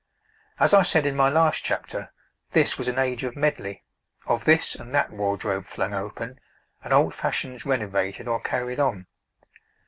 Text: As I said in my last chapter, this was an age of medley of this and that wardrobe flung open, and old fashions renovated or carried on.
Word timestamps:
As 0.59 0.73
I 0.73 0.81
said 0.81 1.05
in 1.05 1.15
my 1.15 1.29
last 1.29 1.63
chapter, 1.63 2.11
this 2.53 2.75
was 2.75 2.87
an 2.87 2.97
age 2.97 3.23
of 3.23 3.35
medley 3.35 3.83
of 4.25 4.45
this 4.45 4.73
and 4.73 4.95
that 4.95 5.11
wardrobe 5.11 5.67
flung 5.67 5.93
open, 5.93 6.39
and 6.83 6.91
old 6.91 7.13
fashions 7.13 7.65
renovated 7.67 8.27
or 8.27 8.39
carried 8.41 8.79
on. 8.79 9.05